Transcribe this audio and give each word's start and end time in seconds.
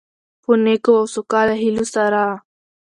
په 0.43 0.51
نیکو 0.63 0.93
او 0.99 1.05
سوکاله 1.15 1.55
هيلو 1.61 1.85
سره، 1.93 2.21